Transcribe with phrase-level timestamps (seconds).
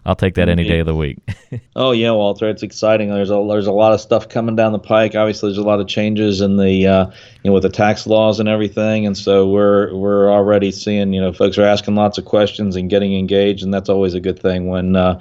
[0.06, 1.18] I'll take that any day of the week.
[1.76, 3.10] oh yeah, Walter, it's exciting.
[3.10, 5.14] There's a there's a lot of stuff coming down the pike.
[5.14, 7.06] Obviously, there's a lot of changes in the uh,
[7.42, 11.20] you know with the tax laws and everything, and so we're we're already seeing you
[11.20, 14.40] know folks are asking lots of questions and getting engaged, and that's always a good
[14.40, 15.20] thing when uh,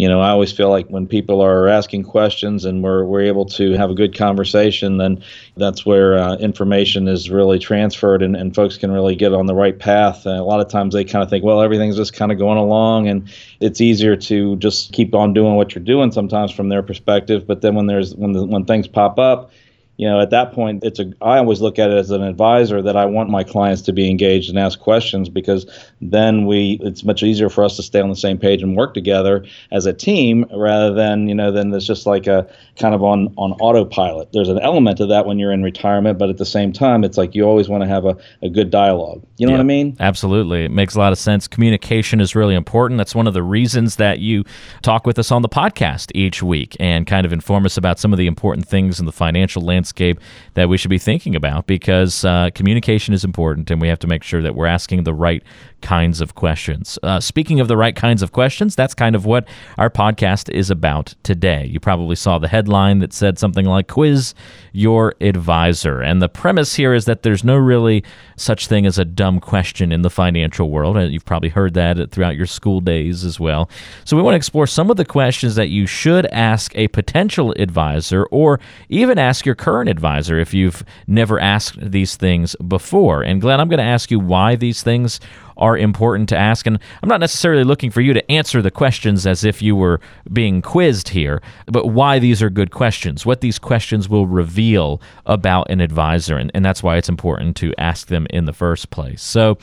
[0.00, 3.44] you know, I always feel like when people are asking questions and we're, we're able
[3.46, 5.22] to have a good conversation, then
[5.58, 9.54] that's where uh, information is really transferred and, and folks can really get on the
[9.54, 10.24] right path.
[10.24, 12.56] And a lot of times they kind of think, well, everything's just kind of going
[12.56, 16.82] along and it's easier to just keep on doing what you're doing sometimes from their
[16.82, 17.46] perspective.
[17.46, 19.52] But then when there's when the, when things pop up,
[20.00, 21.12] you know, at that point, it's a.
[21.20, 24.08] I always look at it as an advisor that I want my clients to be
[24.08, 25.66] engaged and ask questions because
[26.00, 26.80] then we.
[26.82, 29.84] It's much easier for us to stay on the same page and work together as
[29.84, 33.52] a team rather than you know then there's just like a kind of on on
[33.60, 34.32] autopilot.
[34.32, 37.18] There's an element of that when you're in retirement, but at the same time, it's
[37.18, 39.22] like you always want to have a, a good dialogue.
[39.36, 39.98] You know yeah, what I mean?
[40.00, 41.46] Absolutely, it makes a lot of sense.
[41.46, 42.96] Communication is really important.
[42.96, 44.44] That's one of the reasons that you
[44.80, 48.14] talk with us on the podcast each week and kind of inform us about some
[48.14, 50.20] of the important things in the financial landscape landscape
[50.54, 54.06] that we should be thinking about because uh, communication is important and we have to
[54.06, 55.42] make sure that we're asking the right
[55.80, 56.98] kinds of questions.
[57.02, 59.48] Uh, speaking of the right kinds of questions, that's kind of what
[59.78, 61.66] our podcast is about today.
[61.66, 64.34] You probably saw the headline that said something like Quiz
[64.72, 66.02] Your Advisor.
[66.02, 68.04] And the premise here is that there's no really
[68.36, 70.96] such thing as a dumb question in the financial world.
[70.96, 73.70] And you've probably heard that throughout your school days as well.
[74.04, 77.52] So we want to explore some of the questions that you should ask a potential
[77.52, 83.22] advisor or even ask your current advisor if you've never asked these things before.
[83.22, 85.20] And Glenn, I'm going to ask you why these things
[85.60, 86.66] are important to ask.
[86.66, 90.00] And I'm not necessarily looking for you to answer the questions as if you were
[90.32, 95.70] being quizzed here, but why these are good questions, what these questions will reveal about
[95.70, 96.36] an advisor.
[96.36, 99.22] And, and that's why it's important to ask them in the first place.
[99.22, 99.58] So,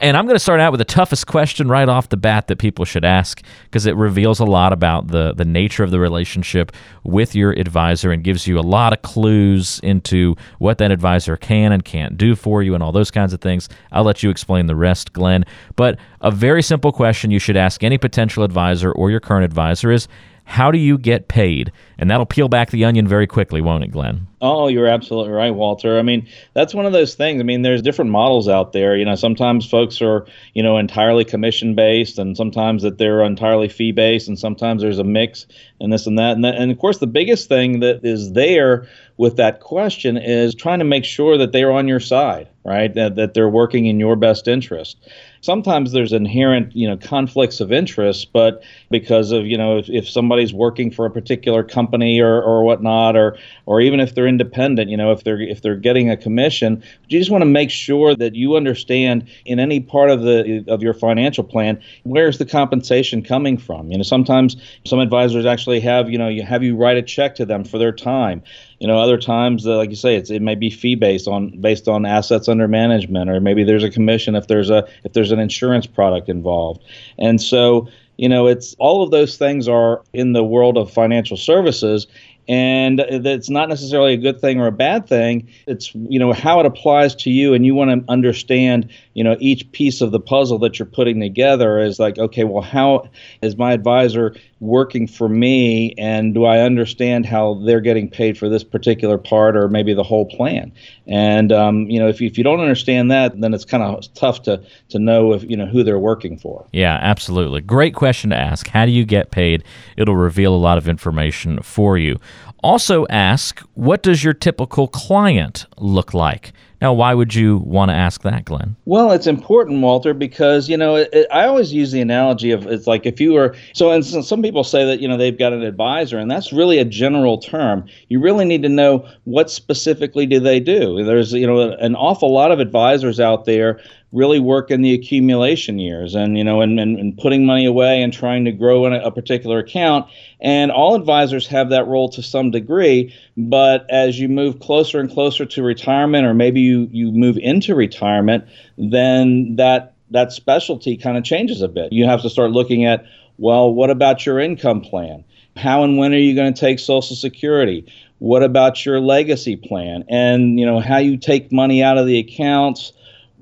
[0.00, 2.56] and I'm going to start out with the toughest question right off the bat that
[2.56, 6.72] people should ask because it reveals a lot about the, the nature of the relationship
[7.04, 11.70] with your advisor and gives you a lot of clues into what that advisor can
[11.70, 13.68] and can't do for you and all those kinds of things.
[13.92, 15.39] I'll let you explain the rest, Glenn.
[15.76, 19.90] But a very simple question you should ask any potential advisor or your current advisor
[19.90, 20.08] is
[20.50, 21.70] how do you get paid?
[21.96, 24.26] And that'll peel back the onion very quickly, won't it, Glenn?
[24.40, 25.96] Oh, you're absolutely right, Walter.
[25.96, 27.40] I mean, that's one of those things.
[27.40, 28.96] I mean, there's different models out there.
[28.96, 33.68] You know, sometimes folks are, you know, entirely commission based, and sometimes that they're entirely
[33.68, 35.46] fee based, and sometimes there's a mix
[35.78, 36.32] and this and that.
[36.32, 40.56] And, that, and of course, the biggest thing that is there with that question is
[40.56, 42.92] trying to make sure that they're on your side, right?
[42.94, 44.96] That, that they're working in your best interest
[45.40, 50.08] sometimes there's inherent you know conflicts of interest but because of you know if, if
[50.08, 53.36] somebody's working for a particular company or, or whatnot or
[53.66, 57.18] or even if they're independent you know if they're if they're getting a commission you
[57.18, 60.94] just want to make sure that you understand in any part of the of your
[60.94, 63.90] financial plan where's the compensation coming from?
[63.90, 67.34] You know sometimes some advisors actually have you know you have you write a check
[67.36, 68.42] to them for their time
[68.80, 71.60] you know other times uh, like you say it's, it may be fee based on
[71.60, 75.30] based on assets under management or maybe there's a commission if there's a if there's
[75.30, 76.82] an insurance product involved.
[77.18, 81.36] And so you know it's all of those things are in the world of financial
[81.36, 82.06] services
[82.48, 85.48] and that's not necessarily a good thing or a bad thing.
[85.68, 89.36] It's you know how it applies to you and you want to understand you know
[89.38, 93.08] each piece of the puzzle that you're putting together is like okay well how
[93.40, 98.48] is my advisor working for me and do i understand how they're getting paid for
[98.48, 100.70] this particular part or maybe the whole plan?
[101.06, 104.12] And um, you know if you, if you don't understand that then it's kind of
[104.14, 106.66] tough to to know if you know who they're working for.
[106.72, 107.60] Yeah absolutely.
[107.60, 108.68] Great question to ask.
[108.68, 109.64] How do you get paid?
[109.96, 112.20] It'll reveal a lot of information for you.
[112.62, 116.52] Also, ask what does your typical client look like?
[116.80, 118.74] Now, why would you want to ask that, Glenn?
[118.86, 122.66] Well, it's important, Walter, because you know it, it, I always use the analogy of
[122.66, 125.52] it's like if you were so, and some people say that you know they've got
[125.52, 127.86] an advisor, and that's really a general term.
[128.08, 131.04] You really need to know what specifically do they do.
[131.04, 133.80] There's you know an awful lot of advisors out there
[134.12, 138.02] really work in the accumulation years and you know and, and, and putting money away
[138.02, 140.06] and trying to grow in a, a, particular account.
[140.40, 145.10] And all advisors have that role to some degree but as you move closer and
[145.10, 148.44] closer to retirement or maybe you you move into retirement
[148.76, 151.92] then that that specialty kind of changes a bit.
[151.92, 153.04] You have to start looking at
[153.38, 155.24] well what about your income plan?
[155.56, 157.92] How and when are you going to take social security?
[158.18, 160.04] What about your legacy plan?
[160.08, 162.92] And you know how you take money out of the accounts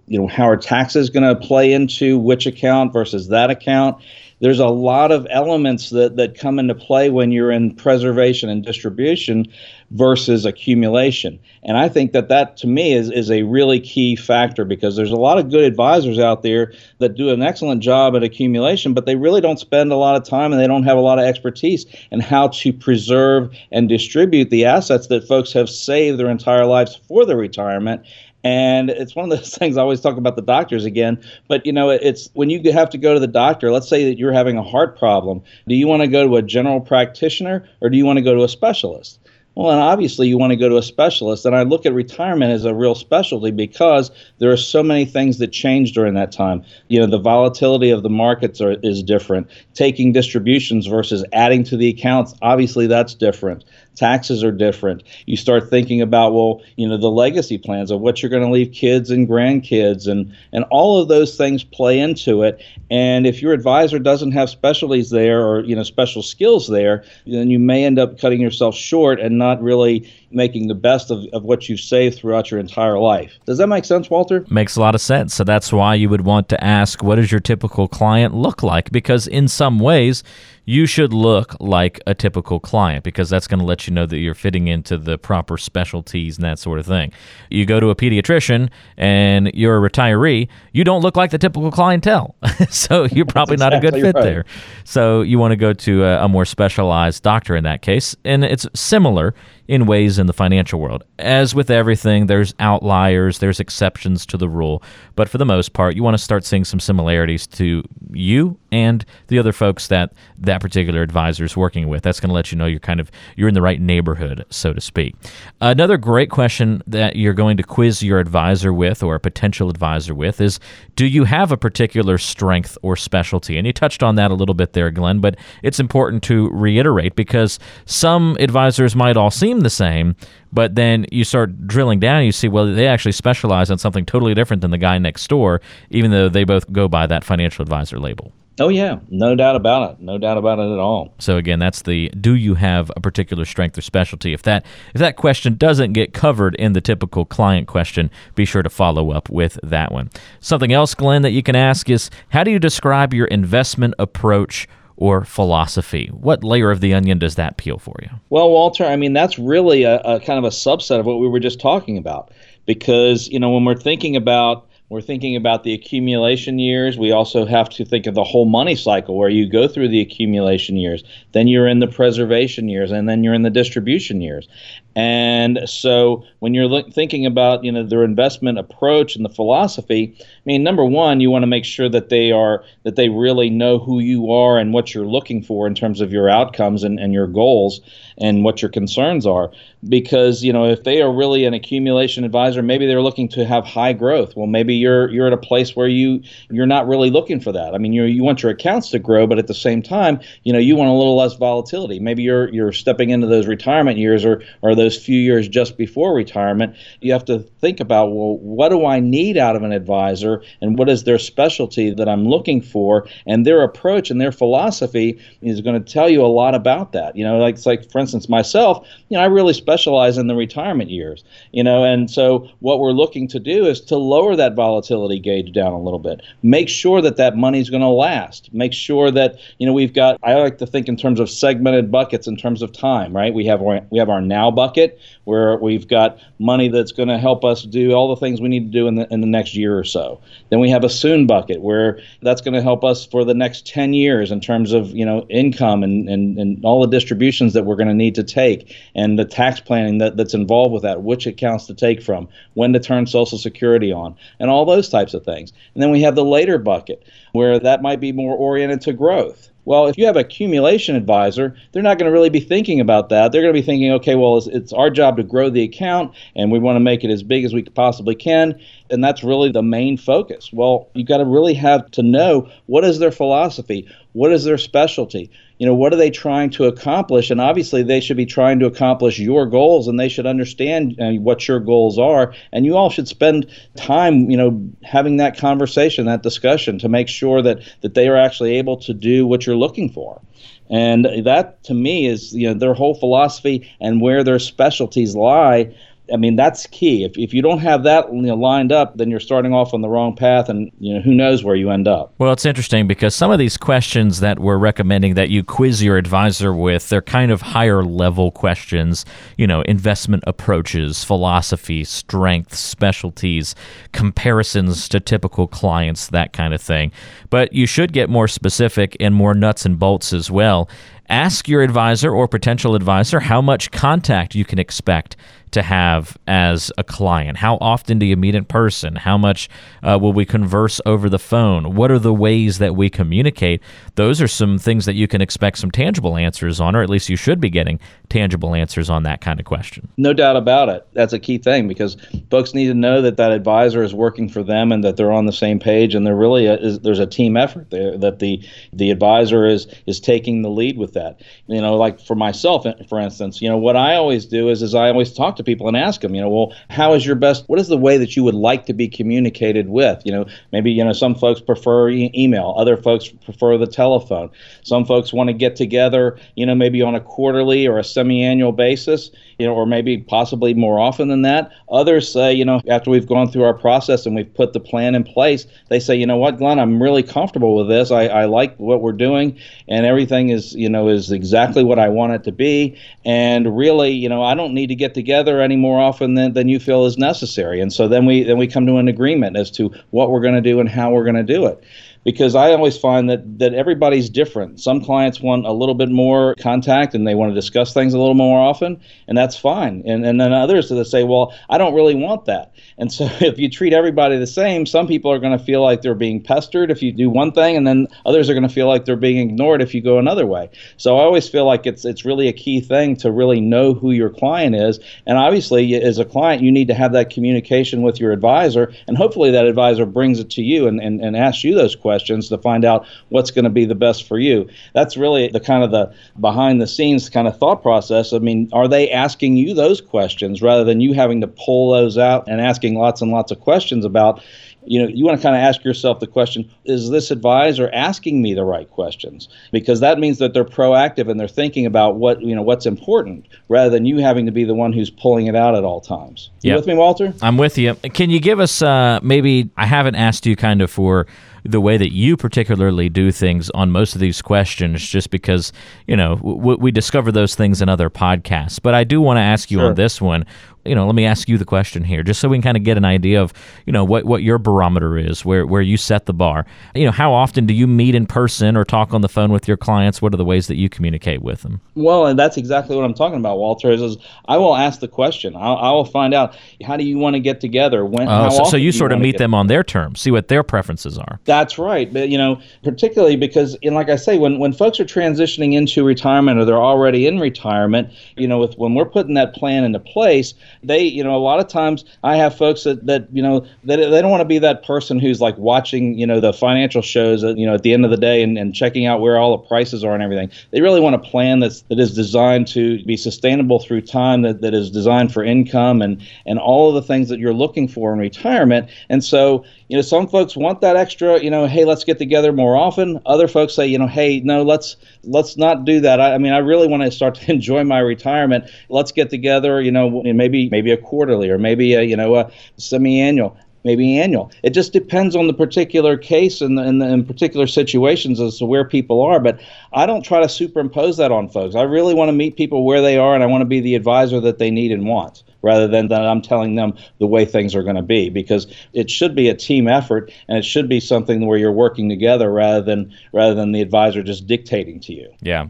[0.09, 4.03] you know how are taxes going to play into which account versus that account
[4.41, 8.65] there's a lot of elements that, that come into play when you're in preservation and
[8.65, 9.47] distribution
[9.91, 11.41] versus accumulation.
[11.63, 15.11] And I think that that to me is, is a really key factor because there's
[15.11, 19.07] a lot of good advisors out there that do an excellent job at accumulation, but
[19.07, 21.25] they really don't spend a lot of time and they don't have a lot of
[21.25, 26.67] expertise in how to preserve and distribute the assets that folks have saved their entire
[26.67, 28.03] lives for their retirement
[28.49, 31.23] and it's one of those things I always talk about the doctors again.
[31.49, 33.71] But you know, it's when you have to go to the doctor.
[33.71, 35.43] Let's say that you're having a heart problem.
[35.67, 38.35] Do you want to go to a general practitioner or do you want to go
[38.35, 39.21] to a specialist?
[39.55, 41.45] Well, and obviously you want to go to a specialist.
[41.45, 45.39] And I look at retirement as a real specialty because there are so many things
[45.39, 46.65] that change during that time.
[46.87, 49.49] You know, the volatility of the markets are, is different.
[49.75, 53.65] Taking distributions versus adding to the accounts, obviously that's different
[53.99, 55.03] taxes are different.
[55.27, 58.51] You start thinking about, well, you know, the legacy plans of what you're going to
[58.51, 62.63] leave kids and grandkids, and and all of those things play into it.
[62.91, 67.51] And if your advisor doesn't have specialties there or you know special skills there, then
[67.51, 71.43] you may end up cutting yourself short and not really making the best of, of
[71.43, 73.39] what you've saved throughout your entire life.
[73.47, 74.45] Does that make sense, Walter?
[74.51, 75.35] Makes a lot of sense.
[75.35, 78.91] So that's why you would want to ask, what does your typical client look like?
[78.93, 80.23] Because in some ways,
[80.69, 84.19] you should look like a typical client because that's going to let you know that
[84.19, 87.11] you're fitting into the proper specialties and that sort of thing.
[87.49, 88.69] You go to a pediatrician
[88.99, 92.37] and you're a retiree, you don't look like the typical clientele.
[92.69, 94.23] so you're probably not a good fit right.
[94.23, 94.45] there.
[94.85, 98.15] So you want to go to a, a more specialized doctor in that case.
[98.27, 99.35] And it's similar
[99.69, 101.05] in ways in the financial world.
[101.19, 104.83] As with everything, there's outliers, there's exceptions to the rule,
[105.15, 109.05] but for the most part, you want to start seeing some similarities to you and
[109.29, 112.03] the other folks that that particular advisor is working with.
[112.03, 114.73] That's going to let you know you're kind of you're in the right neighborhood, so
[114.73, 115.15] to speak.
[115.61, 120.15] Another great question that you're going to quiz your advisor with or a potential advisor
[120.15, 120.59] with is
[120.97, 123.59] do you have a particular strength or specialty?
[123.59, 127.17] And you touched on that a little bit there, Glenn, but it's important to reiterate
[127.17, 130.17] because some advisors might all seem seem the same,
[130.53, 134.35] but then you start drilling down, you see, well, they actually specialize on something totally
[134.35, 135.61] different than the guy next door,
[135.91, 138.33] even though they both go by that financial advisor label.
[138.61, 140.01] Oh yeah, no doubt about it.
[140.01, 141.15] No doubt about it at all.
[141.21, 144.33] So again, that's the do you have a particular strength or specialty?
[144.33, 148.65] If that if that question doesn't get covered in the typical client question, be sure
[148.65, 150.11] to follow up with that one.
[150.41, 154.67] Something else, Glenn, that you can ask is how do you describe your investment approach
[154.99, 156.09] or philosophy?
[156.13, 158.09] What layer of the onion does that peel for you?
[158.31, 161.29] Well, Walter, I mean, that's really a, a kind of a subset of what we
[161.29, 162.33] were just talking about.
[162.67, 166.97] Because, you know, when we're thinking about we're thinking about the accumulation years.
[166.97, 170.01] We also have to think of the whole money cycle where you go through the
[170.01, 174.49] accumulation years, then you're in the preservation years, and then you're in the distribution years.
[174.97, 180.25] And so when you're thinking about you know their investment approach and the philosophy, I
[180.45, 183.79] mean number one, you want to make sure that they are that they really know
[183.79, 187.13] who you are and what you're looking for in terms of your outcomes and, and
[187.13, 187.81] your goals
[188.17, 189.53] and what your concerns are.
[189.89, 193.65] Because you know if they are really an accumulation advisor, maybe they're looking to have
[193.65, 194.35] high growth.
[194.35, 197.75] Well, maybe you're you're at a place where you you're not really looking for that.
[197.75, 200.53] I mean you you want your accounts to grow, but at the same time, you
[200.53, 202.01] know you want a little less volatility.
[202.01, 205.77] Maybe you're you're stepping into those retirement years or or those those few years just
[205.77, 209.73] before retirement, you have to think about well, what do I need out of an
[209.73, 213.07] advisor and what is their specialty that I'm looking for?
[213.27, 217.17] And their approach and their philosophy is going to tell you a lot about that.
[217.17, 220.35] You know, like it's like for instance, myself, you know, I really specialize in the
[220.35, 224.55] retirement years, you know, and so what we're looking to do is to lower that
[224.55, 226.23] volatility gauge down a little bit.
[226.43, 228.53] Make sure that that money's going to last.
[228.55, 231.91] Make sure that, you know, we've got I like to think in terms of segmented
[231.91, 233.35] buckets in terms of time, right?
[233.35, 237.09] We have our, we have our now bucket bucket where we've got money that's going
[237.09, 239.27] to help us do all the things we need to do in the in the
[239.27, 240.21] next year or so.
[240.51, 243.67] Then we have a soon bucket where that's going to help us for the next
[243.67, 247.65] 10 years in terms of, you know, income and, and, and all the distributions that
[247.65, 251.03] we're going to need to take and the tax planning that, that's involved with that,
[251.03, 255.15] which accounts to take from, when to turn Social Security on, and all those types
[255.15, 255.53] of things.
[255.75, 259.51] And then we have the later bucket where that might be more oriented to growth
[259.69, 263.11] Well, if you have a accumulation advisor, they're not going to really be thinking about
[263.11, 263.33] that.
[263.33, 266.15] They're going to be thinking, okay, well, it's, it's our job to grow the account
[266.35, 268.59] and we want to make it as big as we possibly can.
[268.89, 270.51] And that's really the main focus.
[270.55, 273.87] Well, you've got to really have to know what is their philosophy?
[274.19, 275.31] What is their specialty?
[275.59, 277.31] You know, what are they trying to accomplish?
[277.31, 281.13] And obviously, they should be trying to accomplish your goals and they should understand uh,
[281.21, 282.35] what your goals are.
[282.53, 283.47] And you all should spend
[283.77, 288.17] time, you know, having that conversation, that discussion to make sure that, that they are
[288.17, 290.21] actually able to do what you're looking for.
[290.69, 295.75] And that to me is you know their whole philosophy and where their specialties lie
[296.13, 297.05] I mean, that's key.
[297.05, 299.81] If, if you don't have that you know, lined up, then you're starting off on
[299.81, 302.15] the wrong path, and you know who knows where you end up.
[302.19, 305.97] Well, it's interesting because some of these questions that we're recommending that you quiz your
[305.97, 309.05] advisor with, they're kind of higher level questions.
[309.37, 313.55] You know, investment approaches, philosophy, strengths, specialties,
[313.93, 316.93] comparisons to typical clients, that kind of thing.
[317.31, 320.69] But you should get more specific and more nuts and bolts as well.
[321.11, 325.17] Ask your advisor or potential advisor how much contact you can expect
[325.53, 327.39] to have as a client?
[327.39, 328.97] How often do you meet in person?
[328.97, 329.49] How much
[329.83, 331.75] uh, will we converse over the phone?
[331.75, 333.63] What are the ways that we communicate?
[333.95, 337.09] Those are some things that you can expect some tangible answers on, or at least
[337.09, 339.89] you should be getting tangible answers on that kind of question.
[339.97, 340.87] No doubt about it.
[340.93, 341.97] That's a key thing because
[342.31, 345.27] folks need to know that that advisor is working for them and that they're on
[345.27, 348.91] the same page and there really is, there's a team effort there that the the
[348.91, 351.21] advisor is is taking the lead with that.
[351.47, 354.63] You know, like for myself, eh, for instance, you know what I always do is
[354.63, 357.17] is I always talk to people and ask them, you know, well, how is your
[357.17, 357.45] best?
[357.49, 360.03] What is the way that you would like to be communicated with?
[360.05, 364.31] You know, maybe you know some folks prefer e- email, other folks prefer the telephone.
[364.63, 368.53] Some folks want to get together, you know, maybe on a quarterly or a semi-annual
[368.53, 371.51] basis, you know, or maybe possibly more often than that.
[371.71, 374.95] Others say, you know, after we've gone through our process and we've put the plan
[374.95, 377.91] in place, they say, you know what, Glenn, I'm really comfortable with this.
[377.91, 379.39] I, I like what we're doing,
[379.69, 382.79] and everything is, you know, is exactly what I want it to be.
[383.05, 386.49] And really, you know, I don't need to get together any more often than, than
[386.49, 387.61] you feel is necessary.
[387.61, 390.35] And so then we then we come to an agreement as to what we're going
[390.35, 391.63] to do and how we're going to do it
[392.05, 394.61] because I always find that that everybody's different.
[394.61, 397.99] Some clients want a little bit more contact and they want to discuss things a
[397.99, 399.83] little more often, and that's fine.
[399.87, 402.53] And and then others that say, well, I don't really want that.
[402.79, 405.83] And so if you treat everybody the same, some people are going to feel like
[405.83, 408.69] they're being pestered if you do one thing, and then others are going to feel
[408.69, 410.51] like they're being ignored if you go another way.
[410.77, 413.91] So I always feel like it's it's really a key thing to really know who
[413.91, 418.01] your client is, and obviously as a client, you need to have that communication with
[418.01, 421.55] your advisor, and hopefully that advisor brings it to you and, and, and asks you
[421.55, 424.47] those questions questions to find out what's going to be the best for you.
[424.75, 425.91] That's really the kind of the
[426.21, 428.13] behind the scenes kind of thought process.
[428.13, 431.97] I mean, are they asking you those questions rather than you having to pull those
[431.97, 434.21] out and asking lots and lots of questions about
[434.69, 438.21] you know, you want to kind of ask yourself the question, is this advisor asking
[438.21, 439.29] me the right questions?
[439.51, 443.27] Because that means that they're proactive and they're thinking about what, you know, what's important
[443.49, 446.31] rather than you having to be the one who's pulling it out at all times.
[446.43, 446.59] You yep.
[446.59, 447.15] with me, Walter?
[447.23, 447.75] I'm with you.
[447.77, 451.07] Can you give us uh, maybe, I haven't asked you kind of for
[451.51, 455.53] the way that you particularly do things on most of these questions, just because,
[455.87, 458.61] you know, w- we discover those things in other podcasts.
[458.63, 459.69] But I do want to ask you sure.
[459.69, 460.27] on this one
[460.65, 462.63] you know, let me ask you the question here, just so we can kind of
[462.63, 463.33] get an idea of,
[463.67, 466.47] you know, what, what your barometer is, where, where you set the bar.
[466.75, 469.49] You know, how often do you meet in person or talk on the phone with
[469.49, 470.03] your clients?
[470.03, 471.61] What are the ways that you communicate with them?
[471.75, 473.71] Well, and that's exactly what I'm talking about, Walter.
[473.71, 473.97] Is, is
[474.27, 475.35] I will ask the question.
[475.37, 477.85] I'll, I will find out how do you want to get together?
[477.85, 478.09] When?
[478.09, 480.99] Uh, so, so, you sort of meet them on their terms, see what their preferences
[480.99, 481.21] are.
[481.25, 481.93] That's right.
[481.93, 485.85] But you know, particularly because, and like I say, when when folks are transitioning into
[485.85, 489.79] retirement or they're already in retirement, you know, with when we're putting that plan into
[489.79, 493.47] place, they, you know, a lot of times I have folks that, that you know,
[493.65, 496.83] that they, don't want to be that person who's like watching, you know, the financial
[496.83, 499.19] shows, uh, you know, at the end of the day and, and checking out where
[499.19, 500.31] all the prices are and everything.
[500.51, 504.41] They really want a plan that's that is designed to be sustainable through time, that,
[504.41, 507.93] that is designed for income and and all of the things that you're looking for
[507.93, 508.71] in retirement.
[508.89, 512.33] And so, you know, some folks want that extra, you know, hey, let's get together
[512.33, 513.01] more often.
[513.07, 516.01] Other folks say, you know, hey, no, let's let's not do that.
[516.01, 518.51] I, I mean, I really want to start to enjoy my retirement.
[518.69, 522.31] Let's get together, you know, maybe maybe a quarterly or maybe a you know a
[522.57, 524.31] semi-annual maybe annual.
[524.43, 528.47] It just depends on the particular case and in, in, in, particular situations as to
[528.47, 529.19] where people are.
[529.21, 529.41] But
[529.73, 531.57] I don't try to superimpose that on folks.
[531.57, 533.75] I really want to meet people where they are, and I want to be the
[533.75, 537.55] advisor that they need and want rather than that I'm telling them the way things
[537.55, 540.81] are going to be because it should be a team effort and it should be
[540.81, 545.13] something where you're working together rather than rather than the advisor just dictating to you.
[545.21, 545.43] Yeah,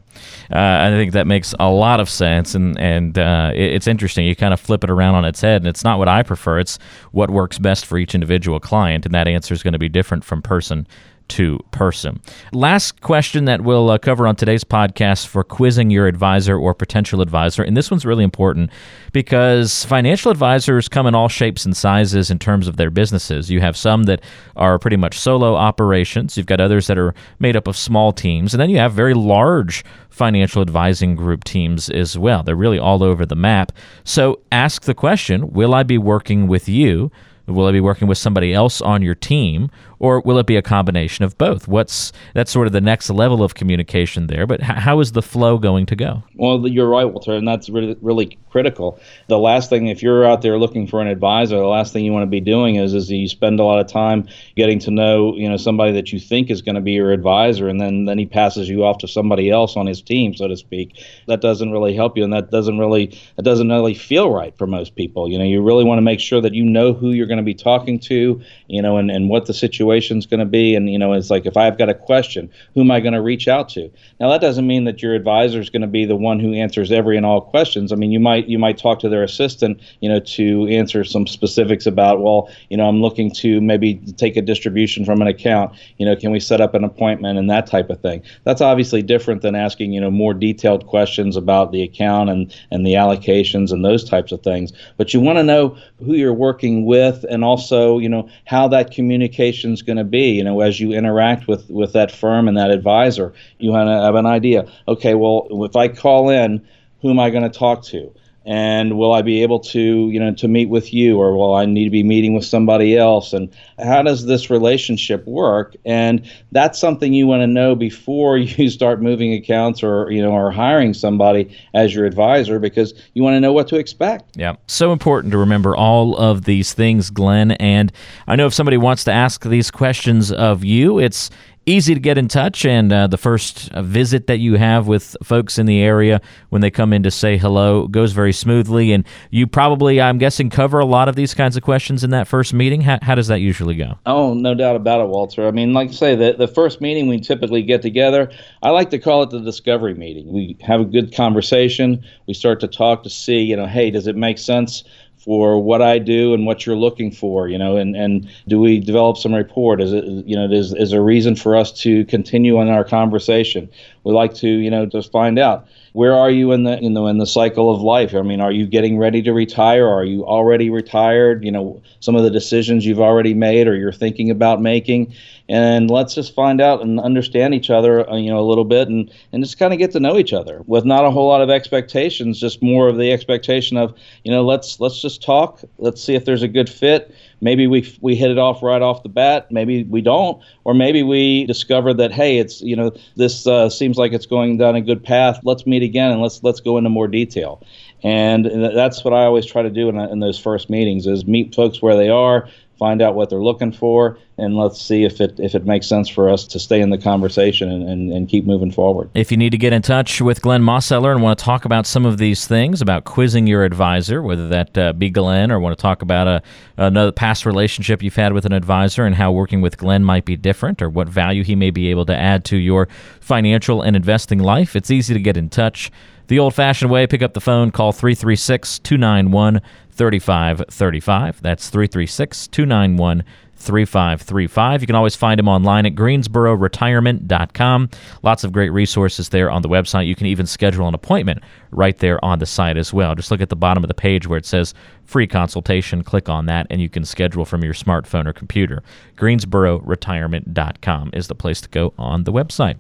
[0.53, 4.27] uh, I think that makes a lot of sense and and uh, it, it's interesting.
[4.27, 6.59] You kind of flip it around on its head, and it's not what I prefer.
[6.59, 6.79] It's
[7.13, 10.25] what works best for each individual client, and that answer is going to be different
[10.25, 10.87] from person
[11.29, 12.21] to person.
[12.53, 17.21] Last question that we'll uh, cover on today's podcast for quizzing your advisor or potential
[17.21, 17.63] advisor.
[17.63, 18.71] And this one's really important
[19.13, 23.51] because financial advisors come in all shapes and sizes in terms of their businesses.
[23.51, 24.23] You have some that
[24.57, 28.55] are pretty much solo operations, you've got others that are made up of small teams,
[28.55, 32.43] and then you have very large financial advising group teams as well.
[32.43, 33.73] They're really all over the map.
[34.05, 37.11] So ask the question Will I be working with you?
[37.49, 40.63] Will I be working with somebody else on your team, or will it be a
[40.63, 41.67] combination of both?
[41.67, 44.47] What's that's sort of the next level of communication there.
[44.47, 46.23] But h- how is the flow going to go?
[46.35, 48.99] Well, you're right, Walter, and that's really really critical.
[49.29, 52.13] The last thing, if you're out there looking for an advisor, the last thing you
[52.13, 55.35] want to be doing is is you spend a lot of time getting to know
[55.37, 58.19] you know somebody that you think is going to be your advisor, and then then
[58.19, 61.03] he passes you off to somebody else on his team, so to speak.
[61.27, 64.67] That doesn't really help you, and that doesn't really that doesn't really feel right for
[64.67, 65.29] most people.
[65.29, 67.45] You know, you really want to make sure that you know who you're going to
[67.45, 70.75] be talking to, you know, and, and what the situation's going to be.
[70.75, 73.23] And, you know, it's like if I've got a question, who am I going to
[73.23, 73.91] reach out to?
[74.21, 76.93] Now, that doesn't mean that your advisor is going to be the one who answers
[76.93, 77.93] every and all questions.
[77.93, 81.27] I mean, you might you might talk to their assistant, you know, to answer some
[81.27, 85.75] specifics about, well, you know, I'm looking to maybe take a distribution from an account.
[85.99, 88.23] You know, can we set up an appointment and that type of thing?
[88.45, 92.87] That's obviously different than asking, you know, more detailed questions about the account and and
[92.87, 94.73] the allocations and those types of things.
[94.97, 98.91] But you want to know who you're working with and also, you know, how that
[98.91, 100.31] communication is going to be.
[100.31, 104.27] You know, as you interact with with that firm and that advisor, you have an
[104.27, 104.67] idea.
[104.87, 106.67] Okay, well, if I call in,
[107.03, 108.13] who am I going to talk to?
[108.49, 111.67] And will I be able to, you know, to meet with you, or will I
[111.67, 113.35] need to be meeting with somebody else?
[113.35, 115.77] And how does this relationship work?
[115.85, 120.33] And that's something you want to know before you start moving accounts or you know
[120.33, 124.35] or hiring somebody as your advisor because you want to know what to expect.
[124.35, 127.51] Yeah, so important to remember all of these things, Glenn.
[127.53, 127.93] And
[128.27, 131.29] I know if somebody wants to ask these questions of you, it's
[131.69, 132.65] easy to get in touch.
[132.65, 136.63] And uh, the first uh, visit that you have with folks in the area when
[136.63, 138.93] they come in to say hello goes very smoothly.
[138.93, 142.27] And you probably, I'm guessing, cover a lot of these kinds of questions in that
[142.27, 142.81] first meeting.
[142.81, 143.99] How, how does that usually go?
[144.07, 145.47] Oh, no doubt about it, Walter.
[145.47, 148.31] I mean, like I say, the, the first meeting we typically get together,
[148.63, 150.33] I like to call it the discovery meeting.
[150.33, 152.03] We have a good conversation.
[152.27, 154.85] We start to talk to see, you know, hey, does it make sense?
[155.19, 158.79] For what I do and what you're looking for, you know, and, and do we
[158.81, 159.81] develop some rapport?
[159.81, 163.69] Is it, you know, is, is a reason for us to continue on our conversation?
[164.05, 165.67] We like to, you know, just find out
[165.99, 168.15] where are you in the, you know, in the cycle of life?
[168.15, 169.89] I mean, are you getting ready to retire?
[169.89, 171.45] Are you already retired?
[171.45, 175.13] You know, some of the decisions you've already made or you're thinking about making
[175.49, 178.89] and let's just find out and understand each other, uh, you know, a little bit,
[178.89, 181.41] and and just kind of get to know each other with not a whole lot
[181.41, 186.03] of expectations, just more of the expectation of, you know, let's let's just talk, let's
[186.03, 187.15] see if there's a good fit.
[187.41, 191.03] Maybe we we hit it off right off the bat, maybe we don't, or maybe
[191.03, 194.83] we discover that hey, it's you know this uh, seems like it's going down a
[194.83, 195.41] good path.
[195.45, 197.63] Let's meet again and let's let's go into more detail.
[198.03, 201.55] And that's what I always try to do in, in those first meetings is meet
[201.55, 202.49] folks where they are,
[202.79, 206.09] find out what they're looking for, and let's see if it if it makes sense
[206.09, 209.11] for us to stay in the conversation and, and, and keep moving forward.
[209.15, 211.87] If you need to get in touch with Glenn Mosseller and want to talk about
[211.87, 215.77] some of these things about quizzing your advisor, whether that uh, be Glenn or want
[215.77, 216.43] to talk about a
[216.77, 220.37] another past relationship you've had with an advisor and how working with Glenn might be
[220.37, 222.89] different or what value he may be able to add to your
[223.21, 225.91] financial and investing life, it's easy to get in touch.
[226.29, 231.43] The old fashioned way, pick up the phone, call 336 291 3535.
[231.43, 233.25] That's 336 291
[233.57, 234.83] 3535.
[234.83, 237.91] You can always find him online at greensbororetirement.com.
[238.23, 240.07] Lots of great resources there on the website.
[240.07, 243.15] You can even schedule an appointment right there on the site as well.
[243.15, 246.05] Just look at the bottom of the page where it says free consultation.
[246.05, 248.83] Click on that and you can schedule from your smartphone or computer.
[249.17, 252.77] greensbororetirement.com is the place to go on the website.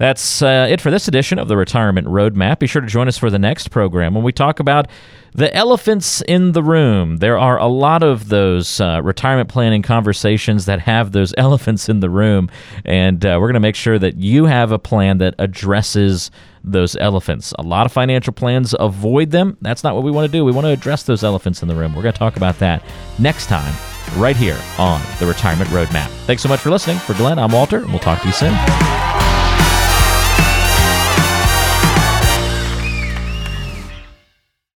[0.00, 2.60] That's uh, it for this edition of the Retirement Roadmap.
[2.60, 4.88] Be sure to join us for the next program when we talk about
[5.34, 7.18] the elephants in the room.
[7.18, 12.00] There are a lot of those uh, retirement planning conversations that have those elephants in
[12.00, 12.48] the room,
[12.86, 16.30] and uh, we're going to make sure that you have a plan that addresses
[16.64, 17.52] those elephants.
[17.58, 19.58] A lot of financial plans avoid them.
[19.60, 20.46] That's not what we want to do.
[20.46, 21.94] We want to address those elephants in the room.
[21.94, 22.82] We're going to talk about that
[23.18, 23.74] next time,
[24.16, 26.08] right here on the Retirement Roadmap.
[26.24, 26.96] Thanks so much for listening.
[27.00, 28.56] For Glenn, I'm Walter, and we'll talk to you soon.